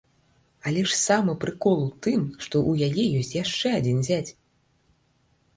[0.69, 4.31] Але ж самы прыкол у тым, што ў яе ёсць яшчэ адзін зяць!